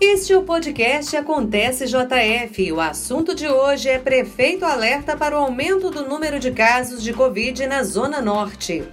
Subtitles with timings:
[0.00, 2.70] Este é o podcast Acontece JF.
[2.70, 7.12] O assunto de hoje é prefeito alerta para o aumento do número de casos de
[7.12, 8.84] Covid na Zona Norte.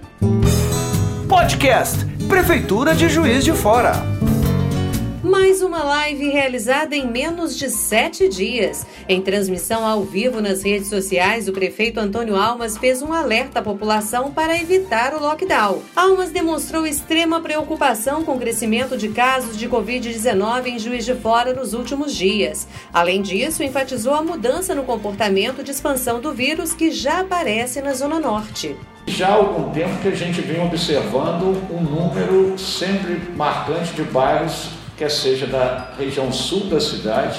[1.28, 4.15] Podcast Prefeitura de Juiz de Fora.
[5.26, 8.86] Mais uma live realizada em menos de sete dias.
[9.08, 13.62] Em transmissão ao vivo nas redes sociais, o prefeito Antônio Almas fez um alerta à
[13.62, 15.82] população para evitar o lockdown.
[15.96, 21.52] Almas demonstrou extrema preocupação com o crescimento de casos de Covid-19 em Juiz de Fora
[21.52, 22.68] nos últimos dias.
[22.92, 27.94] Além disso, enfatizou a mudança no comportamento de expansão do vírus que já aparece na
[27.94, 28.76] Zona Norte.
[29.08, 34.75] Já há algum tempo que a gente vem observando um número sempre marcante de bairros
[34.96, 37.38] quer seja da região sul da cidade,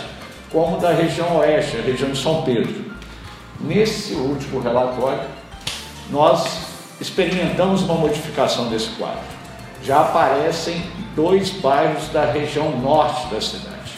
[0.52, 2.86] como da região oeste, a região de São Pedro.
[3.60, 5.28] Nesse último relatório,
[6.12, 6.68] nós
[7.02, 9.20] experimentamos uma modificação desse quadro.
[9.84, 10.84] Já aparecem
[11.16, 13.94] dois bairros da região norte da cidade.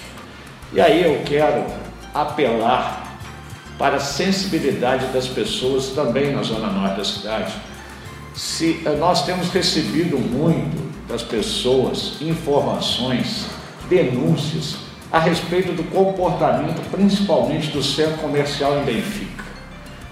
[0.72, 1.66] E aí eu quero
[2.14, 3.18] apelar
[3.78, 7.54] para a sensibilidade das pessoas também na zona norte da cidade.
[8.34, 13.48] Se eh, nós temos recebido muito das pessoas informações,
[13.90, 14.78] denúncias
[15.12, 19.44] a respeito do comportamento, principalmente do centro comercial em Benfica.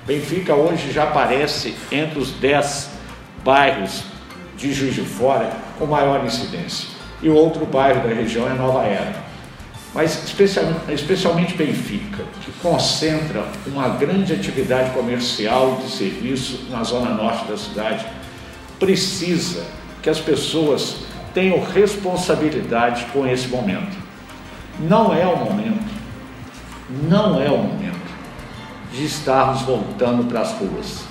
[0.07, 2.89] Benfica hoje já aparece entre os 10
[3.43, 4.03] bairros
[4.57, 6.89] de Juiz de Fora com maior incidência.
[7.21, 9.27] E o outro bairro da região é Nova Era.
[9.93, 17.11] Mas especialmente, especialmente Benfica, que concentra uma grande atividade comercial e de serviço na zona
[17.11, 18.05] norte da cidade,
[18.79, 19.63] precisa
[20.01, 20.97] que as pessoas
[21.33, 23.95] tenham responsabilidade com esse momento.
[24.79, 25.85] Não é o momento,
[27.09, 28.07] não é o momento
[28.91, 31.03] de estarmos voltando para as ruas.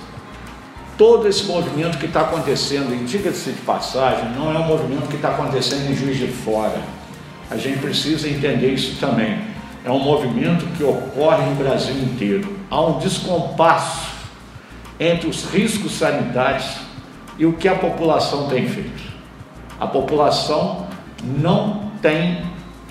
[0.97, 5.15] Todo esse movimento que está acontecendo, e diga-se de passagem, não é um movimento que
[5.15, 6.81] está acontecendo em Juiz de Fora.
[7.51, 9.39] A gente precisa entender isso também.
[9.85, 12.57] É um movimento que ocorre no Brasil inteiro.
[12.69, 14.07] Há um descompasso
[14.99, 16.86] entre os riscos sanitários
[17.37, 19.03] e o que a população tem feito?
[19.79, 20.87] A população
[21.23, 22.41] não tem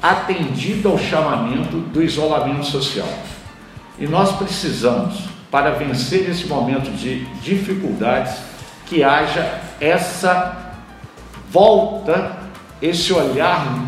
[0.03, 3.09] atendido ao chamamento do isolamento social.
[3.99, 8.37] E nós precisamos, para vencer esse momento de dificuldades,
[8.85, 10.75] que haja essa
[11.51, 12.37] volta,
[12.81, 13.85] esse olhar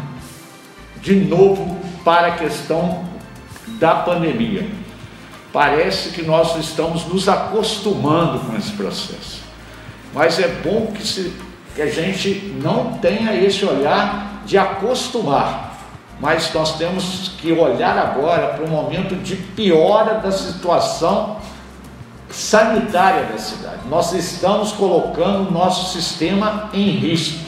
[1.00, 3.04] de novo para a questão
[3.78, 4.68] da pandemia.
[5.52, 9.47] Parece que nós estamos nos acostumando com esse processo.
[10.12, 11.32] Mas é bom que, se,
[11.74, 15.78] que a gente não tenha esse olhar de acostumar,
[16.20, 21.36] mas nós temos que olhar agora para um momento de piora da situação
[22.30, 23.80] sanitária da cidade.
[23.88, 27.47] Nós estamos colocando o nosso sistema em risco.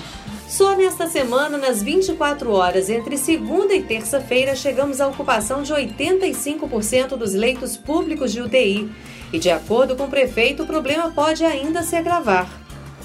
[0.61, 7.17] Só nesta semana, nas 24 horas entre segunda e terça-feira, chegamos à ocupação de 85%
[7.17, 8.93] dos leitos públicos de UTI.
[9.33, 12.47] E de acordo com o prefeito, o problema pode ainda se agravar.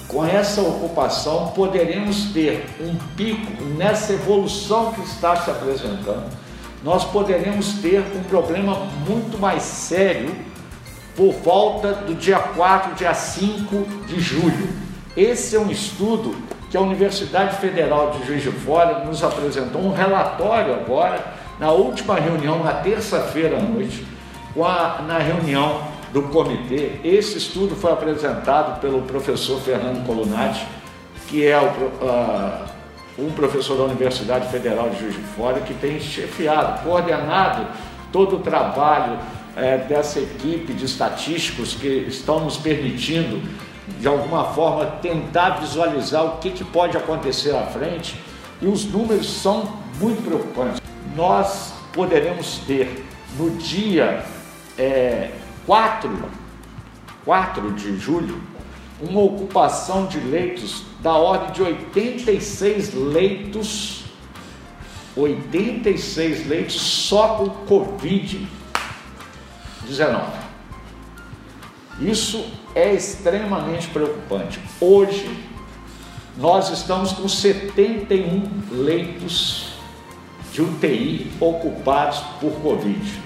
[0.05, 6.29] Com essa ocupação, poderemos ter um pico nessa evolução que está se apresentando.
[6.83, 10.35] Nós poderemos ter um problema muito mais sério
[11.15, 14.67] por volta do dia 4, dia 5 de julho.
[15.15, 16.35] Esse é um estudo
[16.75, 21.23] que a Universidade Federal de Juiz de Fora nos apresentou um relatório agora,
[21.57, 24.05] na última reunião, na terça-feira à noite,
[24.57, 26.99] a, na reunião do comitê.
[27.01, 30.67] Esse estudo foi apresentado pelo professor Fernando Colunati,
[31.29, 32.65] que é o, uh,
[33.25, 37.67] um professor da Universidade Federal de Juiz de Fora, que tem chefiado, coordenado
[38.11, 39.17] todo o trabalho
[39.55, 43.41] é, dessa equipe de estatísticos que estão nos permitindo,
[43.99, 48.19] de alguma forma, tentar visualizar o que, que pode acontecer à frente.
[48.61, 50.81] E os números são muito preocupantes.
[51.15, 53.05] Nós poderemos ter
[53.37, 54.25] no dia
[54.77, 55.31] é,
[55.65, 56.29] 4,
[57.23, 58.41] 4 de julho,
[59.01, 64.05] uma ocupação de leitos da ordem de 86 leitos,
[65.15, 70.45] 86 leitos só com Covid-19.
[71.99, 74.59] Isso é extremamente preocupante.
[74.81, 75.29] Hoje,
[76.37, 79.73] nós estamos com 71 leitos
[80.51, 83.21] de UTI ocupados por Covid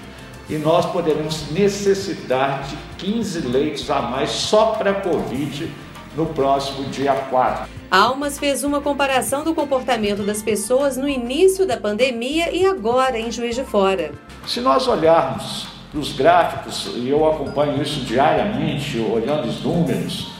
[0.48, 5.70] e nós poderemos necessitar de 15 leitos a mais só para Covid
[6.16, 7.68] no próximo dia 4.
[7.90, 13.32] Almas fez uma comparação do comportamento das pessoas no início da pandemia e agora em
[13.32, 14.12] Juiz de Fora.
[14.46, 20.32] Se nós olharmos os gráficos, e eu acompanho isso diariamente, olhando os números,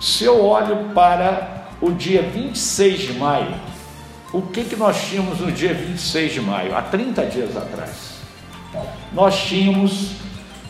[0.00, 3.54] se eu olho para o dia 26 de maio,
[4.32, 8.14] o que, que nós tínhamos no dia 26 de maio, há 30 dias atrás?
[9.12, 10.10] Nós tínhamos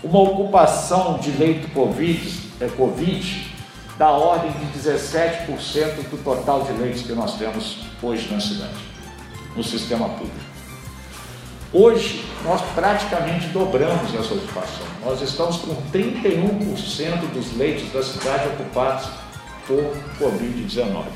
[0.02, 3.54] uma ocupação de leito COVID, é, COVID
[3.98, 8.74] da ordem de 17% do total de leitos que nós temos hoje na cidade,
[9.56, 10.53] no sistema público.
[11.76, 14.86] Hoje, nós praticamente dobramos essa ocupação.
[15.04, 19.08] Nós estamos com 31% dos leitos da cidade ocupados
[19.66, 19.82] por
[20.20, 21.06] Covid-19.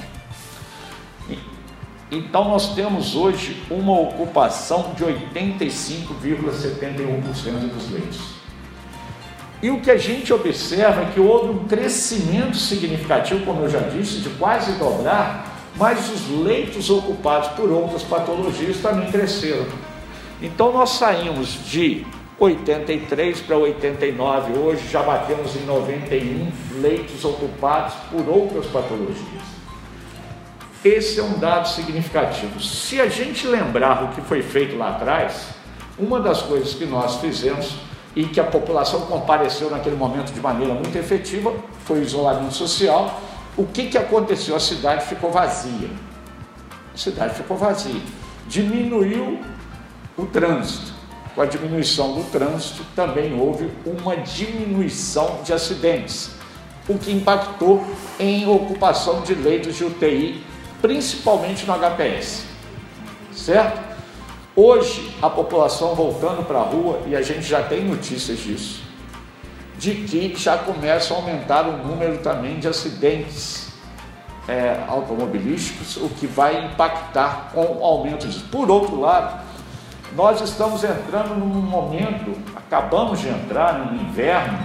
[2.11, 8.19] Então, nós temos hoje uma ocupação de 85,71% dos leitos.
[9.63, 13.79] E o que a gente observa é que houve um crescimento significativo, como eu já
[13.79, 19.87] disse, de quase dobrar, mas os leitos ocupados por outras patologias também cresceram.
[20.41, 22.07] Então, nós saímos de
[22.39, 29.59] 83 para 89, hoje já batemos em 91 leitos ocupados por outras patologias.
[30.85, 32.61] Esse é um dado significativo.
[32.61, 35.49] Se a gente lembrar o que foi feito lá atrás,
[35.99, 37.75] uma das coisas que nós fizemos
[38.15, 41.53] e que a população compareceu naquele momento de maneira muito efetiva
[41.85, 43.21] foi o isolamento social.
[43.57, 44.55] O que, que aconteceu?
[44.55, 45.91] A cidade ficou vazia.
[46.95, 48.01] A cidade ficou vazia.
[48.47, 49.41] Diminuiu
[50.19, 50.93] o trânsito.
[51.35, 56.33] Com a diminuição do trânsito, também houve uma diminuição de acidentes,
[56.89, 57.87] o que impactou
[58.19, 60.45] em ocupação de leitos de UTI
[60.81, 62.45] principalmente no HPS.
[63.33, 63.81] Certo?
[64.55, 68.83] Hoje, a população voltando para a rua, e a gente já tem notícias disso,
[69.77, 73.69] de que já começa a aumentar o número também de acidentes
[74.49, 78.47] é, automobilísticos, o que vai impactar com o aumento disso.
[78.51, 79.48] Por outro lado,
[80.19, 84.59] nós estamos entrando num momento, acabamos de entrar no inverno,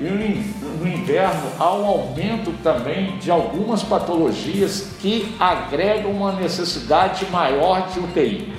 [0.00, 7.86] e no inverno há um aumento também de algumas patologias que agregam uma necessidade maior
[7.88, 8.54] de UTI.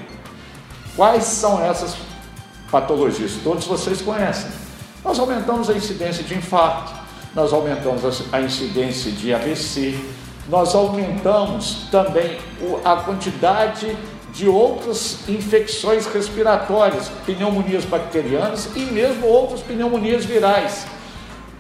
[0.96, 1.98] Quais são essas
[2.70, 3.40] patologias?
[3.44, 4.52] Todos vocês conhecem.
[5.04, 6.94] Nós aumentamos a incidência de infarto,
[7.34, 10.00] nós aumentamos a incidência de AVC,
[10.48, 12.38] nós aumentamos também
[12.84, 14.15] a quantidade de
[14.48, 20.86] outras infecções respiratórias, pneumonias bacterianas e mesmo outras pneumonias virais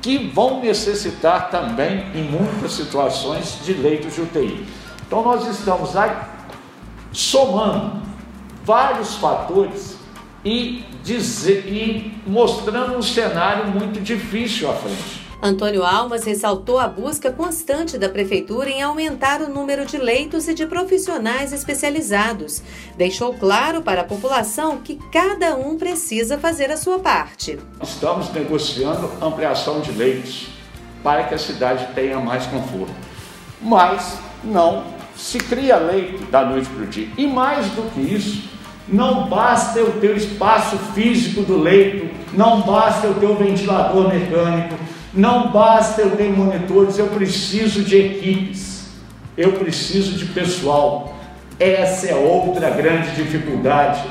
[0.01, 4.63] que vão necessitar também, em muitas situações, de leitos de UTI.
[5.07, 6.15] Então, nós estamos aí
[7.11, 8.03] somando
[8.63, 9.97] vários fatores
[10.43, 15.24] e, dizer, e mostrando um cenário muito difícil à frente.
[15.41, 20.53] Antônio Almas ressaltou a busca constante da Prefeitura em aumentar o número de leitos e
[20.53, 22.61] de profissionais especializados.
[22.97, 27.59] Deixou claro para a população que cada um precisa fazer a sua parte.
[27.81, 30.47] Estamos negociando ampliação de leitos
[31.03, 32.95] para que a cidade tenha mais conforto.
[33.61, 34.83] Mas não
[35.15, 37.07] se cria leito da noite para o dia.
[37.17, 38.49] E mais do que isso,
[38.87, 44.13] não basta eu ter o espaço físico do leito, não basta eu ter o ventilador
[44.13, 44.75] mecânico,
[45.15, 48.89] não basta eu ter monitores, eu preciso de equipes,
[49.37, 51.15] eu preciso de pessoal.
[51.59, 54.03] Essa é outra grande dificuldade.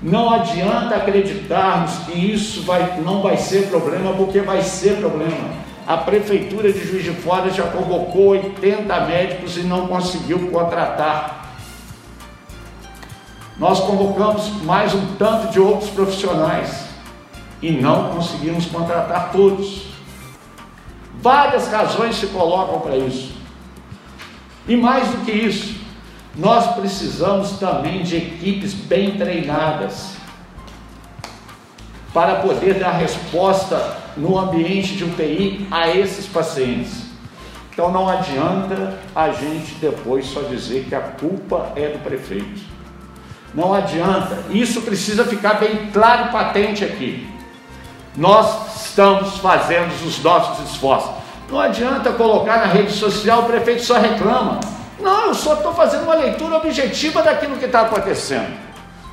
[0.00, 5.62] Não adianta acreditarmos que isso vai, não vai ser problema, porque vai ser problema.
[5.86, 11.56] A Prefeitura de Juiz de Fora já convocou 80 médicos e não conseguiu contratar.
[13.58, 16.84] Nós convocamos mais um tanto de outros profissionais
[17.60, 19.91] e não conseguimos contratar todos.
[21.22, 23.32] Várias razões se colocam para isso.
[24.66, 25.80] E mais do que isso,
[26.36, 30.14] nós precisamos também de equipes bem treinadas
[32.12, 37.04] para poder dar resposta no ambiente de UTI a esses pacientes.
[37.72, 42.60] Então não adianta a gente depois só dizer que a culpa é do prefeito.
[43.54, 47.28] Não adianta, isso precisa ficar bem claro e patente aqui.
[48.16, 51.10] Nós estamos fazendo os nossos esforços.
[51.50, 54.60] Não adianta colocar na rede social o prefeito só reclama.
[55.00, 58.54] Não, eu só estou fazendo uma leitura objetiva daquilo que está acontecendo.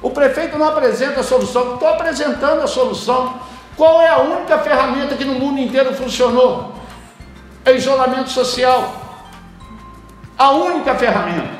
[0.01, 3.35] O prefeito não apresenta a solução, estou apresentando a solução.
[3.77, 6.73] Qual é a única ferramenta que no mundo inteiro funcionou?
[7.63, 8.93] É isolamento social.
[10.37, 11.57] A única ferramenta.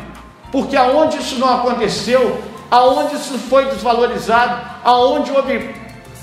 [0.51, 5.73] Porque aonde isso não aconteceu, aonde isso foi desvalorizado, aonde houve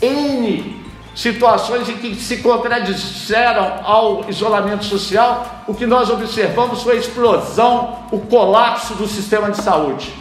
[0.02, 0.75] N
[1.16, 8.06] situações em que se contradisseram ao isolamento social, o que nós observamos foi a explosão,
[8.12, 10.12] o colapso do sistema de saúde.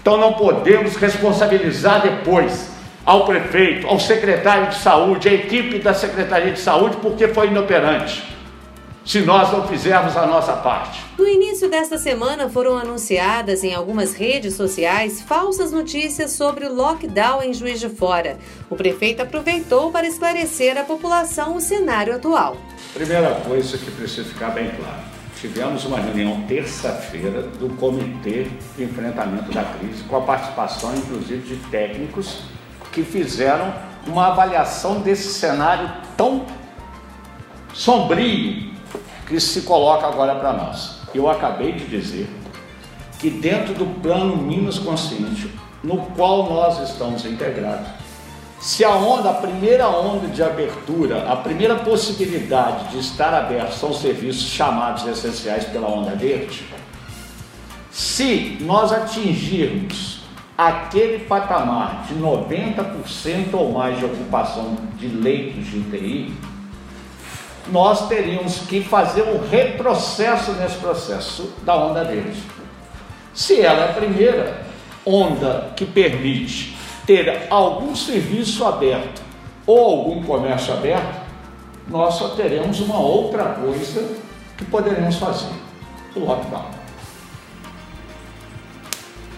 [0.00, 2.70] Então não podemos responsabilizar depois
[3.04, 8.22] ao prefeito, ao secretário de saúde, à equipe da Secretaria de Saúde, porque foi inoperante.
[9.04, 11.00] Se nós não fizermos a nossa parte.
[11.18, 17.42] No início desta semana foram anunciadas em algumas redes sociais falsas notícias sobre o lockdown
[17.42, 18.38] em Juiz de Fora.
[18.70, 22.56] O prefeito aproveitou para esclarecer à população o cenário atual.
[22.94, 25.02] Primeira coisa que precisa ficar bem claro.
[25.40, 31.56] Tivemos uma reunião terça-feira do Comitê de Enfrentamento da Crise, com a participação, inclusive, de
[31.68, 32.42] técnicos
[32.92, 33.74] que fizeram
[34.06, 36.46] uma avaliação desse cenário tão
[37.72, 38.71] sombrio
[39.26, 40.98] que se coloca agora para nós.
[41.14, 42.28] Eu acabei de dizer
[43.18, 45.50] que dentro do plano Minas Consciente,
[45.82, 47.88] no qual nós estamos integrados,
[48.60, 53.92] se a onda, a primeira onda de abertura, a primeira possibilidade de estar aberto são
[53.92, 56.64] serviços chamados essenciais pela onda verde,
[57.90, 60.22] se nós atingirmos
[60.56, 66.34] aquele patamar de 90% ou mais de ocupação de leitos de UTI,
[67.70, 72.42] nós teríamos que fazer um retrocesso nesse processo da onda verde.
[73.34, 74.62] Se ela é a primeira
[75.06, 76.76] onda que permite
[77.06, 79.22] ter algum serviço aberto
[79.66, 81.22] ou algum comércio aberto,
[81.88, 84.06] nós só teremos uma outra coisa
[84.56, 85.52] que poderemos fazer:
[86.14, 86.82] o lockdown.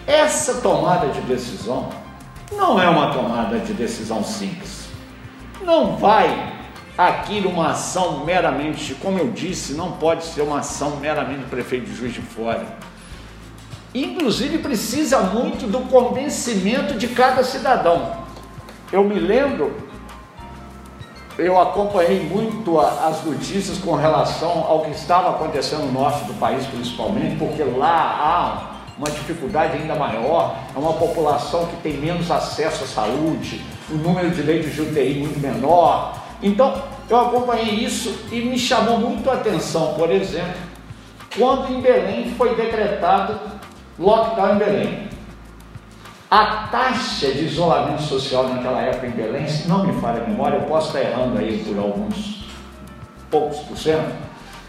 [0.07, 1.89] Essa tomada de decisão
[2.51, 4.85] não é uma tomada de decisão simples.
[5.61, 6.54] Não vai
[6.97, 11.85] aqui uma ação meramente, como eu disse, não pode ser uma ação meramente do prefeito
[11.85, 12.65] de Juiz de Fora.
[13.93, 18.17] Inclusive precisa muito do convencimento de cada cidadão.
[18.91, 19.75] Eu me lembro,
[21.37, 26.65] eu acompanhei muito as notícias com relação ao que estava acontecendo no norte do país,
[26.65, 32.85] principalmente, porque lá há uma dificuldade ainda maior, é uma população que tem menos acesso
[32.85, 38.41] à saúde, o número de leitos de UTI muito menor, então, eu acompanhei isso e
[38.41, 40.55] me chamou muito a atenção, por exemplo,
[41.37, 43.39] quando em Belém foi decretado
[43.97, 45.09] lockdown em Belém.
[46.29, 50.57] A taxa de isolamento social naquela época em Belém, se não me falha a memória,
[50.57, 52.45] eu posso estar errando aí por alguns
[53.29, 54.13] poucos por cento,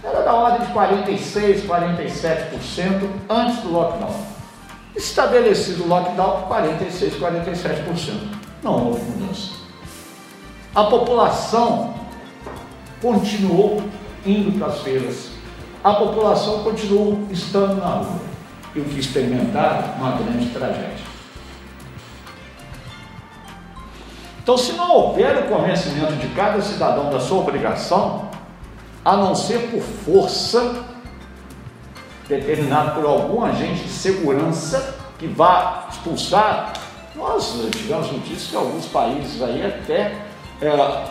[0.02, 4.14] era da ordem de 46, 47% antes do lockdown.
[4.94, 8.14] Estabelecido o lockdown, 46, 47%.
[8.62, 9.55] Não houve mudança.
[10.76, 11.94] A população
[13.00, 13.82] continuou
[14.26, 15.30] indo para as feiras,
[15.82, 18.20] a população continuou estando na rua.
[18.74, 21.06] Eu que experimentar uma grande tragédia.
[24.42, 28.28] Então, se não houver o conhecimento de cada cidadão da sua obrigação,
[29.02, 30.84] a não ser por força
[32.28, 36.74] determinada por algum agente de segurança que vá expulsar,
[37.14, 40.25] nós tivemos notícias que alguns países aí até
[40.60, 40.68] é,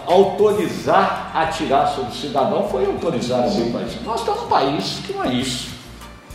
[0.08, 4.02] autorizar atirar sobre o cidadão foi autorizar o país.
[4.04, 5.70] Nós estamos num país que não é isso.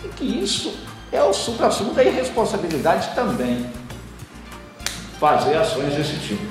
[0.04, 0.74] E que isso
[1.12, 3.66] é o supra-sumo da irresponsabilidade também.
[5.18, 6.42] Fazer ações desse tipo.